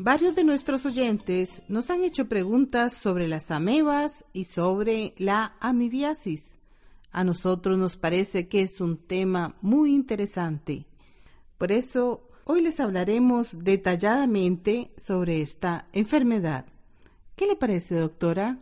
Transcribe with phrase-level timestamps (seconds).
[0.00, 6.56] Varios de nuestros oyentes nos han hecho preguntas sobre las amebas y sobre la amibiasis.
[7.10, 10.86] A nosotros nos parece que es un tema muy interesante.
[11.58, 16.64] Por eso, hoy les hablaremos detalladamente sobre esta enfermedad.
[17.36, 18.58] ¿Qué le parece, doctora?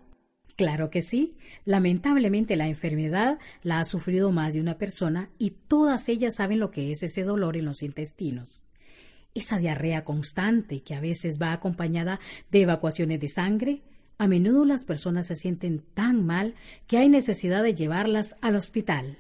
[0.57, 1.37] Claro que sí.
[1.65, 6.73] Lamentablemente la enfermedad la ha sufrido más de una persona y todas ellas saben lo
[6.73, 8.65] que es ese dolor en los intestinos
[9.35, 13.83] esa diarrea constante que a veces va acompañada de evacuaciones de sangre,
[14.17, 16.55] a menudo las personas se sienten tan mal
[16.87, 19.19] que hay necesidad de llevarlas al hospital.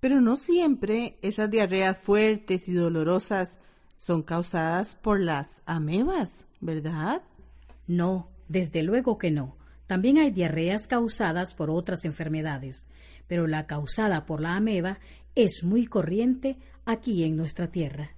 [0.00, 3.58] Pero no siempre esas diarreas fuertes y dolorosas
[3.96, 7.22] son causadas por las amebas, ¿verdad?
[7.86, 9.56] No, desde luego que no.
[9.86, 12.86] También hay diarreas causadas por otras enfermedades,
[13.26, 14.98] pero la causada por la ameba
[15.34, 18.14] es muy corriente aquí en nuestra tierra.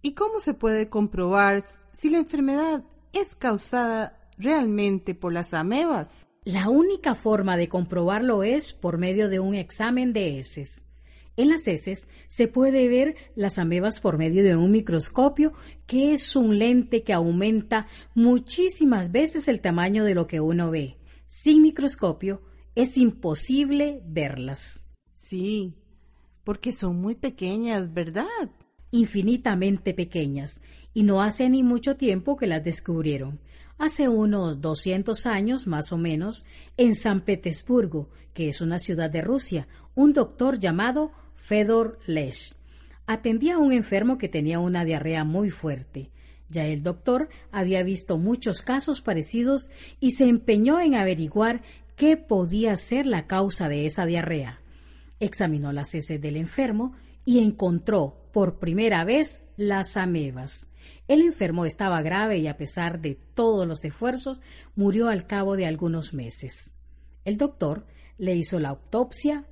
[0.00, 1.62] ¿Y cómo se puede comprobar
[1.92, 6.26] si la enfermedad es causada realmente por las amebas?
[6.44, 10.86] La única forma de comprobarlo es por medio de un examen de heces.
[11.36, 15.52] En las heces se puede ver las amebas por medio de un microscopio,
[15.86, 20.98] que es un lente que aumenta muchísimas veces el tamaño de lo que uno ve.
[21.26, 22.42] Sin microscopio
[22.74, 24.84] es imposible verlas.
[25.14, 25.74] Sí,
[26.44, 28.26] porque son muy pequeñas, ¿verdad?
[28.92, 30.62] infinitamente pequeñas,
[30.94, 33.40] y no hace ni mucho tiempo que las descubrieron.
[33.78, 36.44] Hace unos 200 años, más o menos,
[36.76, 42.54] en San Petersburgo, que es una ciudad de Rusia, un doctor llamado Fedor Lesh
[43.06, 46.10] atendía a un enfermo que tenía una diarrea muy fuerte.
[46.48, 51.62] Ya el doctor había visto muchos casos parecidos y se empeñó en averiguar
[51.96, 54.60] qué podía ser la causa de esa diarrea.
[55.20, 56.94] Examinó las heces del enfermo
[57.24, 60.68] y encontró por primera vez las amebas.
[61.08, 64.40] El enfermo estaba grave y a pesar de todos los esfuerzos
[64.74, 66.74] murió al cabo de algunos meses.
[67.24, 67.86] El doctor
[68.18, 69.46] le hizo la autopsia,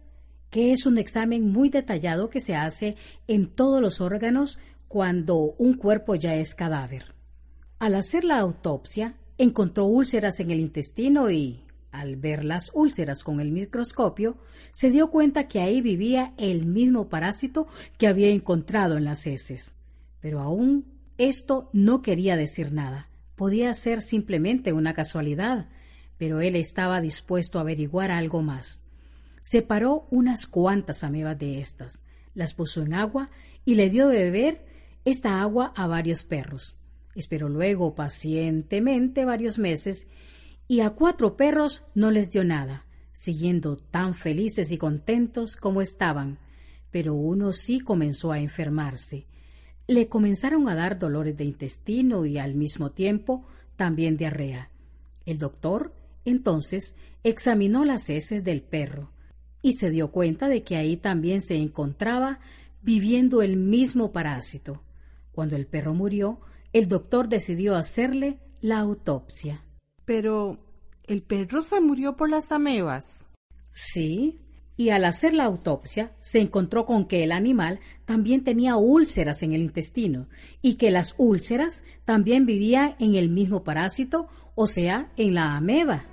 [0.51, 2.97] que es un examen muy detallado que se hace
[3.29, 7.15] en todos los órganos cuando un cuerpo ya es cadáver.
[7.79, 13.41] Al hacer la autopsia, encontró úlceras en el intestino y, al ver las úlceras con
[13.41, 14.37] el microscopio,
[14.73, 17.67] se dio cuenta que ahí vivía el mismo parásito
[17.99, 19.77] que había encontrado en las heces.
[20.21, 20.85] Pero aún
[21.19, 23.09] esto no quería decir nada.
[23.35, 25.69] Podía ser simplemente una casualidad,
[26.19, 28.83] pero él estaba dispuesto a averiguar algo más.
[29.41, 32.03] Separó unas cuantas amebas de estas,
[32.35, 33.31] las puso en agua
[33.65, 34.67] y le dio de beber
[35.05, 36.77] esta agua a varios perros.
[37.15, 40.09] Esperó luego pacientemente varios meses
[40.69, 46.39] y a cuatro perros no les dio nada, siguiendo tan felices y contentos como estaban,
[46.91, 49.27] pero uno sí comenzó a enfermarse.
[49.89, 53.45] Le comenzaron a dar dolores de intestino y al mismo tiempo
[53.77, 54.71] también diarrea.
[55.25, 55.95] El doctor,
[56.25, 56.95] entonces,
[57.25, 59.11] examinó las heces del perro
[59.63, 62.41] y se dio cuenta de que ahí también se encontraba
[62.83, 64.83] viviendo el mismo parásito.
[65.33, 66.41] Cuando el perro murió,
[66.73, 69.63] el doctor decidió hacerle la autopsia.
[70.05, 70.59] Pero,
[71.07, 73.27] ¿el perro se murió por las amebas?
[73.71, 74.41] Sí,
[74.77, 79.53] y al hacer la autopsia se encontró con que el animal también tenía úlceras en
[79.53, 80.27] el intestino
[80.63, 86.10] y que las úlceras también vivían en el mismo parásito, o sea, en la ameba.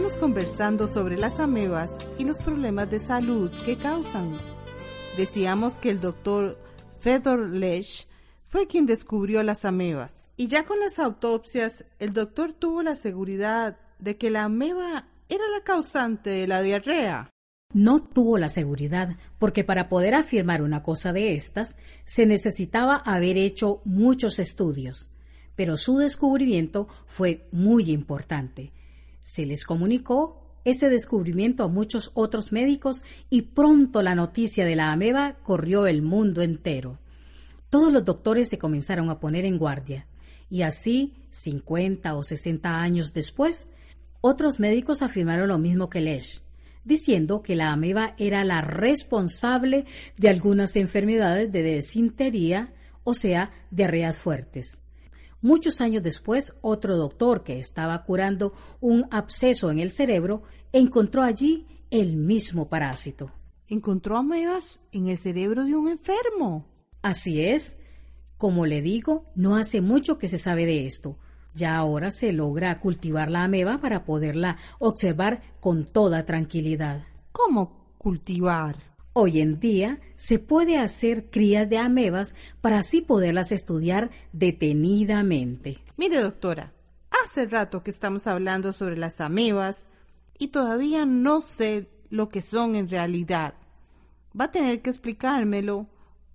[0.00, 4.32] Estamos conversando sobre las amebas y los problemas de salud que causan.
[5.18, 6.58] Decíamos que el doctor
[6.98, 8.08] Fedor Lesch
[8.46, 10.30] fue quien descubrió las amebas.
[10.38, 15.44] Y ya con las autopsias, el doctor tuvo la seguridad de que la ameba era
[15.52, 17.28] la causante de la diarrea.
[17.74, 21.76] No tuvo la seguridad, porque para poder afirmar una cosa de estas,
[22.06, 25.10] se necesitaba haber hecho muchos estudios.
[25.56, 28.72] Pero su descubrimiento fue muy importante.
[29.20, 34.92] Se les comunicó ese descubrimiento a muchos otros médicos y pronto la noticia de la
[34.92, 36.98] ameba corrió el mundo entero.
[37.70, 40.06] Todos los doctores se comenzaron a poner en guardia
[40.50, 43.70] y así, 50 o 60 años después,
[44.20, 46.42] otros médicos afirmaron lo mismo que Lesch,
[46.84, 49.86] diciendo que la ameba era la responsable
[50.16, 52.74] de algunas enfermedades de desintería,
[53.04, 54.80] o sea, diarreas fuertes.
[55.42, 60.42] Muchos años después, otro doctor que estaba curando un absceso en el cerebro
[60.72, 63.32] encontró allí el mismo parásito.
[63.66, 66.66] Encontró amebas en el cerebro de un enfermo.
[67.02, 67.78] Así es.
[68.36, 71.18] Como le digo, no hace mucho que se sabe de esto.
[71.54, 77.04] Ya ahora se logra cultivar la ameba para poderla observar con toda tranquilidad.
[77.32, 78.89] ¿Cómo cultivar?
[79.22, 85.76] Hoy en día se puede hacer crías de amebas para así poderlas estudiar detenidamente.
[85.98, 86.72] Mire, doctora,
[87.10, 89.86] hace rato que estamos hablando sobre las amebas
[90.38, 93.52] y todavía no sé lo que son en realidad.
[94.32, 95.86] Va a tener que explicármelo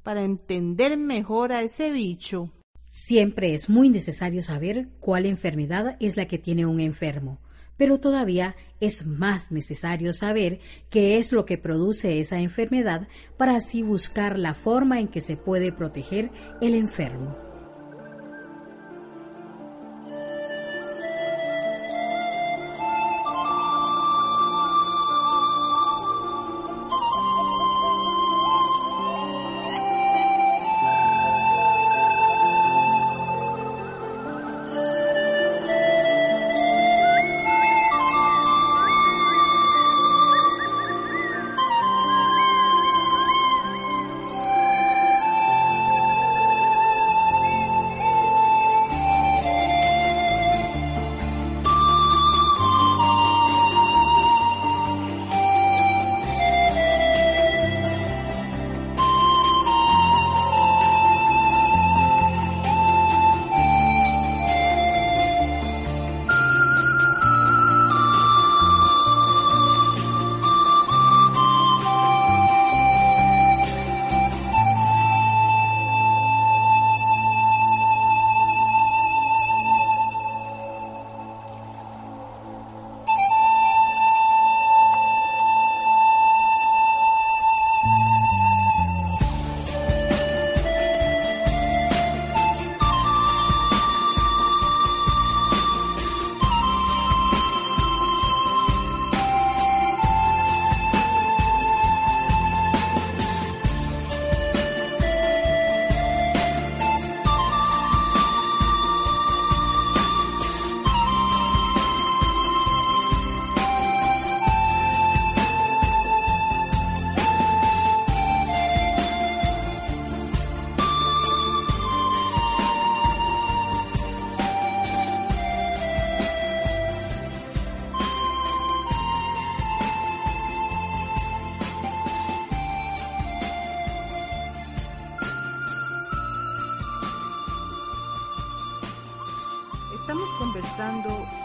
[0.04, 2.52] para entender mejor a ese bicho.
[2.78, 7.40] Siempre es muy necesario saber cuál enfermedad es la que tiene un enfermo
[7.78, 13.82] pero todavía es más necesario saber qué es lo que produce esa enfermedad para así
[13.82, 17.45] buscar la forma en que se puede proteger el enfermo.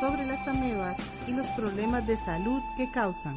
[0.01, 3.37] Sobre las amebas y los problemas de salud que causan.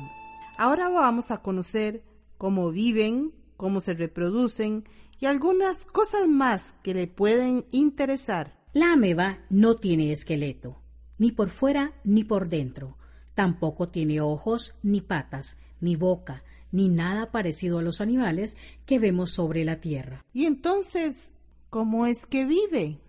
[0.58, 2.04] Ahora vamos a conocer
[2.38, 4.84] cómo viven, cómo se reproducen
[5.20, 8.60] y algunas cosas más que le pueden interesar.
[8.74, 10.82] La ameba no tiene esqueleto,
[11.18, 12.98] ni por fuera ni por dentro.
[13.34, 18.56] Tampoco tiene ojos, ni patas, ni boca, ni nada parecido a los animales
[18.86, 20.24] que vemos sobre la Tierra.
[20.34, 21.32] ¿Y entonces
[21.70, 23.03] cómo es que vive?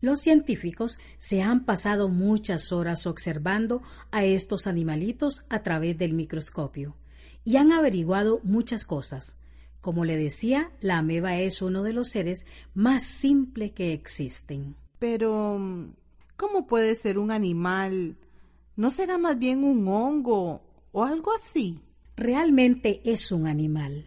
[0.00, 6.96] Los científicos se han pasado muchas horas observando a estos animalitos a través del microscopio
[7.44, 9.36] y han averiguado muchas cosas.
[9.80, 14.76] Como le decía, la ameba es uno de los seres más simples que existen.
[14.98, 15.60] Pero,
[16.36, 18.16] ¿cómo puede ser un animal?
[18.76, 21.80] ¿No será más bien un hongo o algo así?
[22.16, 24.06] Realmente es un animal,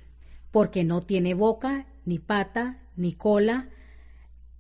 [0.50, 3.70] porque no tiene boca, ni pata, ni cola,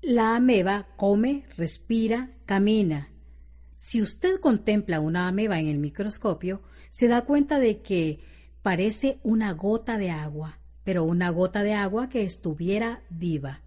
[0.07, 3.09] la ameba come, respira, camina.
[3.75, 6.61] Si usted contempla una ameba en el microscopio,
[6.91, 8.21] se da cuenta de que
[8.61, 13.63] parece una gota de agua, pero una gota de agua que estuviera viva.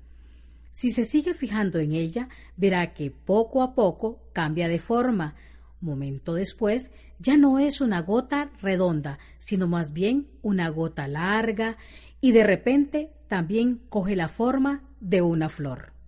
[0.73, 5.35] Si se sigue fijando en ella, verá que poco a poco cambia de forma.
[5.83, 11.77] Momento después, ya no es una gota redonda, sino más bien una gota larga
[12.23, 16.00] y de repente también coge la forma de una flor.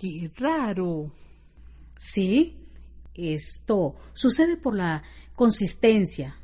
[0.00, 1.12] ¡Qué raro!
[1.94, 2.56] Sí,
[3.12, 5.02] esto sucede por la
[5.34, 6.38] consistencia,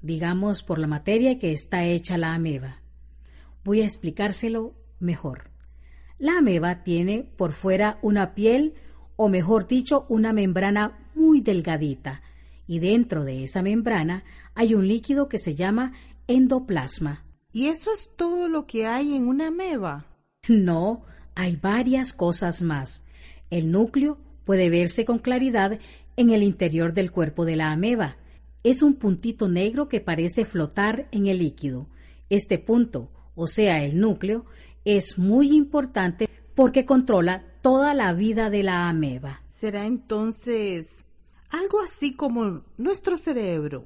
[0.00, 2.80] digamos por la materia que está hecha la ameba.
[3.64, 5.50] Voy a explicárselo mejor.
[6.18, 8.76] La ameba tiene por fuera una piel,
[9.16, 12.22] o mejor dicho, una membrana muy delgadita,
[12.66, 15.92] y dentro de esa membrana hay un líquido que se llama
[16.28, 17.26] endoplasma.
[17.52, 20.06] ¿Y eso es todo lo que hay en una ameba?
[20.48, 21.04] No,
[21.34, 23.04] hay varias cosas más.
[23.50, 25.78] El núcleo puede verse con claridad
[26.16, 28.16] en el interior del cuerpo de la ameba.
[28.64, 31.88] Es un puntito negro que parece flotar en el líquido.
[32.30, 34.44] Este punto, o sea, el núcleo,
[34.84, 39.42] es muy importante porque controla toda la vida de la ameba.
[39.50, 41.04] ¿Será entonces
[41.50, 43.84] algo así como nuestro cerebro?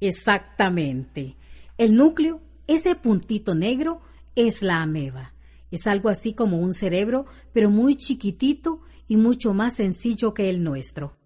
[0.00, 1.36] Exactamente.
[1.78, 4.00] El núcleo, ese puntito negro,
[4.34, 5.32] es la ameba.
[5.72, 10.62] Es algo así como un cerebro, pero muy chiquitito y mucho más sencillo que el
[10.62, 11.16] nuestro.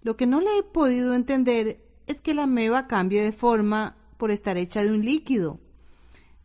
[0.00, 4.30] Lo que no le he podido entender es que la ameba cambie de forma por
[4.30, 5.58] estar hecha de un líquido.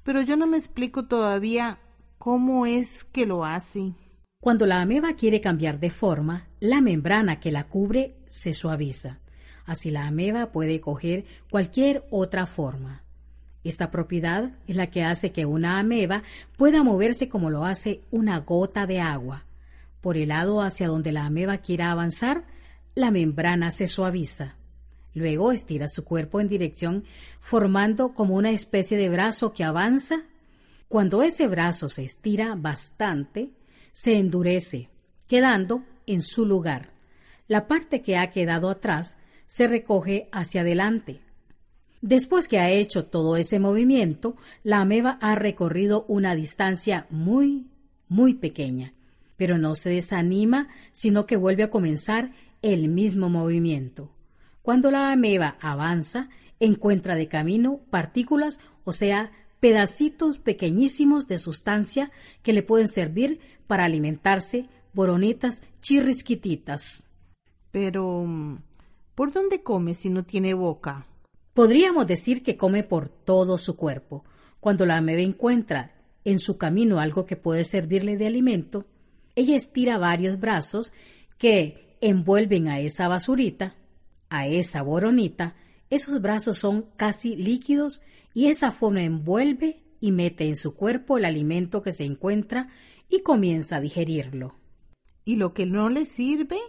[0.03, 1.79] Pero yo no me explico todavía
[2.17, 3.93] cómo es que lo hace.
[4.39, 9.19] Cuando la ameba quiere cambiar de forma, la membrana que la cubre se suaviza.
[9.65, 13.03] Así la ameba puede coger cualquier otra forma.
[13.63, 16.23] Esta propiedad es la que hace que una ameba
[16.57, 19.45] pueda moverse como lo hace una gota de agua.
[20.01, 22.45] Por el lado hacia donde la ameba quiera avanzar,
[22.95, 24.55] la membrana se suaviza.
[25.13, 27.03] Luego estira su cuerpo en dirección
[27.39, 30.23] formando como una especie de brazo que avanza.
[30.87, 33.51] Cuando ese brazo se estira bastante,
[33.91, 34.89] se endurece,
[35.27, 36.91] quedando en su lugar.
[37.47, 41.21] La parte que ha quedado atrás se recoge hacia adelante.
[42.01, 47.67] Después que ha hecho todo ese movimiento, la ameba ha recorrido una distancia muy,
[48.07, 48.93] muy pequeña,
[49.37, 52.31] pero no se desanima, sino que vuelve a comenzar
[52.63, 54.11] el mismo movimiento.
[54.63, 56.29] Cuando la ameba avanza,
[56.59, 63.85] encuentra de camino partículas, o sea, pedacitos pequeñísimos de sustancia que le pueden servir para
[63.85, 67.03] alimentarse, boronitas chirrisquititas.
[67.71, 68.59] Pero,
[69.13, 71.05] ¿por dónde come si no tiene boca?
[71.53, 74.23] Podríamos decir que come por todo su cuerpo.
[74.59, 78.85] Cuando la ameba encuentra en su camino algo que puede servirle de alimento,
[79.35, 80.93] ella estira varios brazos
[81.37, 83.75] que envuelven a esa basurita,
[84.29, 85.55] a esa boronita,
[85.89, 88.01] esos brazos son casi líquidos
[88.33, 92.69] y esa forma envuelve y mete en su cuerpo el alimento que se encuentra
[93.09, 94.55] y comienza a digerirlo.
[95.25, 96.59] ¿Y lo que no le sirve?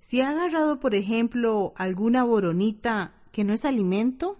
[0.00, 4.38] Si ha agarrado, por ejemplo, alguna boronita que no es alimento,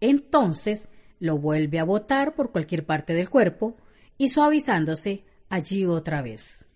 [0.00, 3.76] entonces lo vuelve a botar por cualquier parte del cuerpo
[4.16, 6.68] y suavizándose allí otra vez.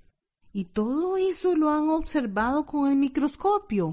[0.53, 3.93] ¿Y todo eso lo han observado con el microscopio?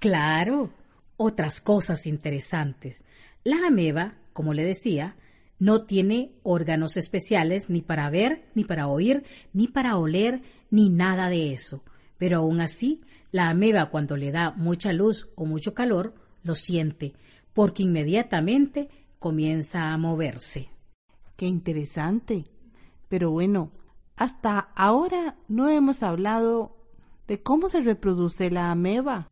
[0.00, 0.70] Claro.
[1.16, 3.04] Otras cosas interesantes.
[3.44, 5.14] La ameba, como le decía,
[5.60, 11.28] no tiene órganos especiales ni para ver, ni para oír, ni para oler, ni nada
[11.28, 11.84] de eso.
[12.18, 17.14] Pero aún así, la ameba cuando le da mucha luz o mucho calor, lo siente,
[17.52, 20.68] porque inmediatamente comienza a moverse.
[21.36, 22.44] Qué interesante.
[23.08, 23.72] Pero bueno,
[24.16, 26.76] hasta ahora no hemos hablado
[27.26, 29.28] de cómo se reproduce la ameba.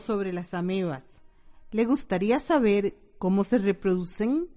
[0.00, 1.22] Sobre las amebas.
[1.70, 4.48] ¿Le gustaría saber cómo se reproducen?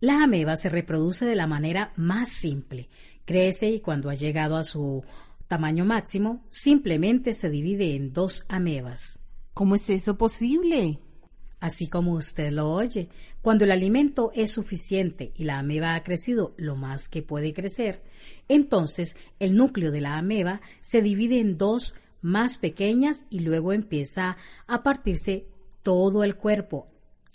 [0.00, 2.88] La ameba se reproduce de la manera más simple.
[3.24, 5.04] Crece y cuando ha llegado a su
[5.46, 9.20] tamaño máximo, simplemente se divide en dos amebas.
[9.54, 10.98] ¿Cómo es eso posible?
[11.60, 13.08] Así como usted lo oye,
[13.42, 18.02] cuando el alimento es suficiente y la ameba ha crecido lo más que puede crecer,
[18.48, 24.36] entonces el núcleo de la ameba se divide en dos más pequeñas y luego empieza
[24.66, 25.46] a partirse
[25.82, 26.88] todo el cuerpo,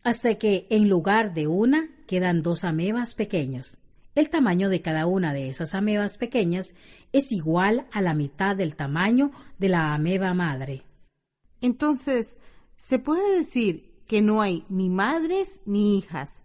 [0.03, 3.79] hasta que en lugar de una quedan dos amebas pequeñas.
[4.13, 6.73] El tamaño de cada una de esas amebas pequeñas
[7.11, 10.83] es igual a la mitad del tamaño de la ameba madre.
[11.59, 12.37] Entonces,
[12.77, 16.43] se puede decir que no hay ni madres ni hijas,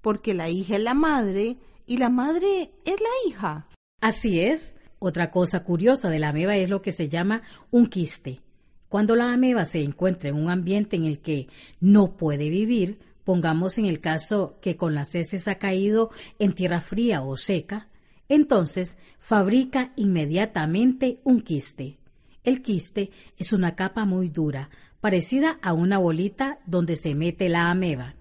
[0.00, 3.68] porque la hija es la madre y la madre es la hija.
[4.00, 4.74] Así es.
[5.04, 8.40] Otra cosa curiosa de la ameba es lo que se llama un quiste.
[8.88, 11.48] Cuando la ameba se encuentra en un ambiente en el que
[11.80, 16.80] no puede vivir, pongamos en el caso que con las heces ha caído en tierra
[16.80, 17.88] fría o seca,
[18.28, 21.98] entonces fabrica inmediatamente un quiste.
[22.44, 27.72] El quiste es una capa muy dura, parecida a una bolita donde se mete la
[27.72, 28.14] ameba.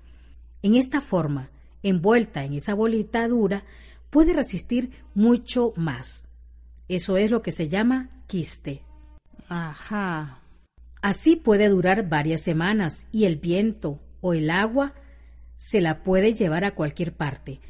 [0.64, 1.52] En esta forma,
[1.84, 3.66] envuelta en esa bolita dura,
[4.10, 6.28] puede resistir mucho más.
[6.92, 8.82] Eso es lo que se llama quiste.
[9.48, 10.42] Ajá.
[11.02, 14.94] Así puede durar varias semanas y el viento, o el agua
[15.56, 17.62] se la puede llevar a cualquier parte.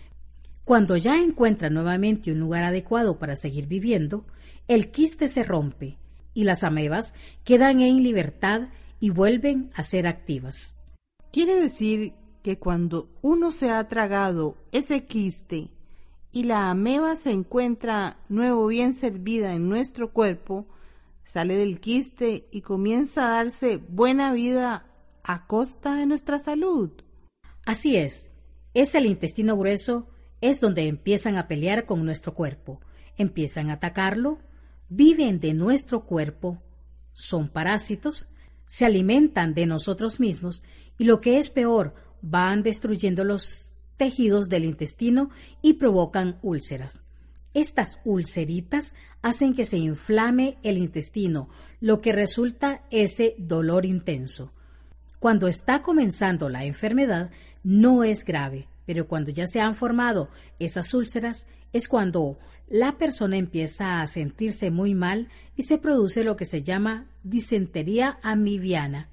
[0.64, 4.26] Cuando ya encuentra nuevamente un lugar adecuado para seguir viviendo,
[4.68, 6.00] el quiste se rompe
[6.34, 10.78] y las amebas quedan en libertad y vuelven a ser activas.
[11.32, 15.70] Quiere decir que cuando uno se ha tragado ese quiste
[16.32, 20.68] y la ameba se encuentra nuevo bien servida en nuestro cuerpo,
[21.26, 24.86] sale del quiste y comienza a darse buena vida
[25.24, 26.92] a costa de nuestra salud.
[27.66, 28.32] Así es,
[28.74, 32.82] es el intestino grueso, es donde empiezan a pelear con nuestro cuerpo,
[33.18, 34.40] empiezan a atacarlo,
[34.90, 36.62] viven de nuestro cuerpo,
[37.14, 38.30] son parásitos,
[38.66, 40.64] se alimentan de nosotros mismos
[40.98, 43.71] y lo que es peor, van destruyendo los
[44.02, 45.30] tejidos del intestino
[45.62, 47.04] y provocan úlceras.
[47.54, 51.50] Estas ulceritas hacen que se inflame el intestino,
[51.82, 54.54] lo que resulta ese dolor intenso.
[55.20, 57.30] Cuando está comenzando la enfermedad
[57.64, 63.38] no es grave, pero cuando ya se han formado esas úlceras es cuando la persona
[63.38, 69.11] empieza a sentirse muy mal y se produce lo que se llama disentería amibiana.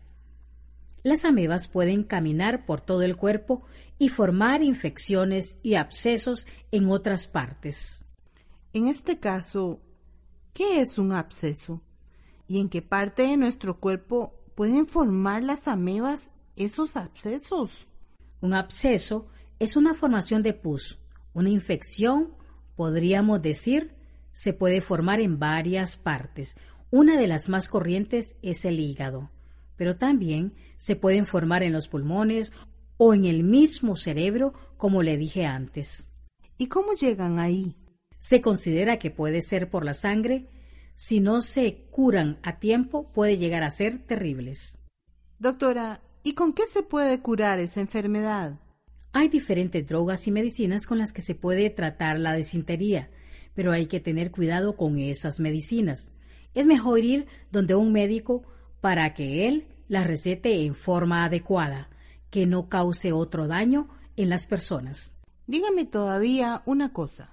[1.03, 3.63] Las amebas pueden caminar por todo el cuerpo
[3.99, 8.05] y formar infecciones y abscesos en otras partes.
[8.73, 9.81] En este caso,
[10.53, 11.83] ¿qué es un absceso?
[12.47, 17.87] ¿Y en qué parte de nuestro cuerpo pueden formar las amebas esos abscesos?
[18.41, 20.99] Un absceso es una formación de pus,
[21.33, 22.35] una infección,
[22.77, 23.95] podríamos decir,
[24.33, 26.57] se puede formar en varias partes.
[26.91, 29.31] Una de las más corrientes es el hígado,
[29.79, 32.53] pero también se pueden formar en los pulmones
[32.99, 36.09] o en el mismo cerebro, como le dije antes.
[36.59, 37.77] ¿Y cómo llegan ahí?
[38.19, 40.49] Se considera que puede ser por la sangre,
[40.97, 44.81] si no se curan a tiempo, puede llegar a ser terribles.
[45.39, 48.59] Doctora, ¿y con qué se puede curar esa enfermedad?
[49.13, 53.11] Hay diferentes drogas y medicinas con las que se puede tratar la desintería,
[53.55, 56.11] pero hay que tener cuidado con esas medicinas.
[56.55, 58.43] Es mejor ir donde un médico
[58.81, 61.89] para que él las recete en forma adecuada,
[62.31, 65.17] que no cause otro daño en las personas.
[65.47, 67.33] Dígame todavía una cosa.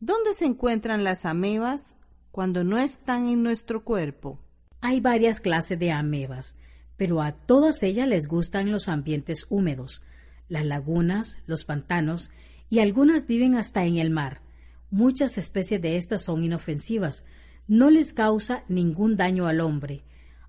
[0.00, 1.96] ¿Dónde se encuentran las amebas
[2.30, 4.38] cuando no están en nuestro cuerpo?
[4.80, 6.56] Hay varias clases de amebas,
[6.96, 10.02] pero a todas ellas les gustan los ambientes húmedos,
[10.48, 12.30] las lagunas, los pantanos,
[12.68, 14.42] y algunas viven hasta en el mar.
[14.90, 17.24] Muchas especies de estas son inofensivas,
[17.68, 20.04] no les causa ningún daño al hombre.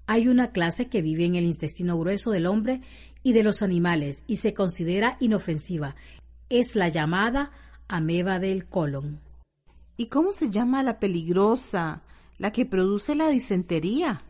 [0.08, 2.82] Hay una clase que vive en el intestino grueso del hombre
[3.24, 5.96] y de los animales y se considera inofensiva.
[6.50, 7.52] Es la llamada
[7.90, 9.20] ameba del colon.
[9.98, 12.04] ¿Y cómo se llama la peligrosa,
[12.38, 14.24] la que produce la disentería?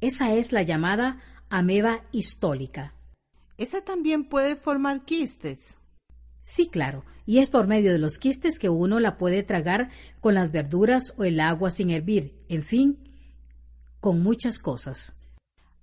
[0.00, 2.94] Esa es la llamada ameba histólica.
[3.56, 5.74] ¿Esa también puede formar quistes?
[6.42, 10.34] Sí, claro, y es por medio de los quistes que uno la puede tragar con
[10.34, 13.07] las verduras o el agua sin hervir, en fin,
[14.00, 15.16] con muchas cosas.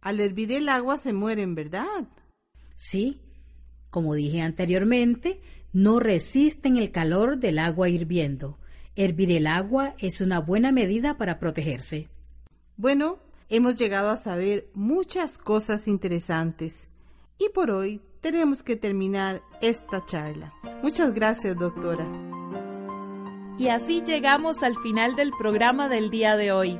[0.02, 2.08] Al hervir el agua se mueren, ¿verdad?
[2.76, 3.22] Sí,
[3.90, 5.42] como dije anteriormente,
[5.74, 8.60] no resisten el calor del agua hirviendo.
[8.96, 12.10] Hervir el agua es una buena medida para protegerse.
[12.78, 16.88] Bueno, Hemos llegado a saber muchas cosas interesantes
[17.38, 20.52] y por hoy tenemos que terminar esta charla.
[20.82, 22.08] Muchas gracias, doctora.
[23.60, 26.80] Y así llegamos al final del programa del día de hoy.